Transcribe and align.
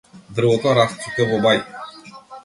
Дрвото 0.37 0.71
расцуте 0.77 1.27
во 1.33 1.37
мај. 1.43 1.61